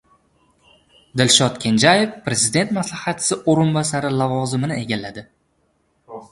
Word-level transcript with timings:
Dilshod 1.21 1.59
Kenjayev 1.65 2.15
prezident 2.29 2.73
maslahatchisi 2.79 3.39
o‘rinbosari 3.55 4.13
lavozimini 4.23 4.81
egalladi 4.87 5.29